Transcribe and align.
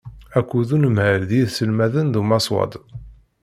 Akked 0.37 0.69
unemhal 0.75 1.21
d 1.29 1.31
yiselmaden 1.37 2.07
d 2.13 2.15
umaswaḍ. 2.21 2.71